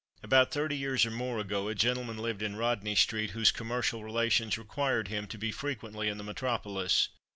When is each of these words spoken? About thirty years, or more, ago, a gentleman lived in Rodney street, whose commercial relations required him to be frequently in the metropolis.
About 0.23 0.51
thirty 0.51 0.75
years, 0.75 1.05
or 1.05 1.11
more, 1.11 1.37
ago, 1.37 1.67
a 1.67 1.75
gentleman 1.75 2.17
lived 2.17 2.41
in 2.41 2.55
Rodney 2.55 2.95
street, 2.95 3.29
whose 3.37 3.51
commercial 3.51 4.03
relations 4.03 4.57
required 4.57 5.09
him 5.09 5.27
to 5.27 5.37
be 5.37 5.51
frequently 5.51 6.07
in 6.07 6.17
the 6.17 6.23
metropolis. 6.23 7.09